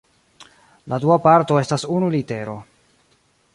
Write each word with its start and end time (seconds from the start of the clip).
La 0.93 0.99
dua 1.03 1.17
parto 1.27 1.61
estas 1.65 1.87
unu 1.99 2.11
litero. 2.17 2.59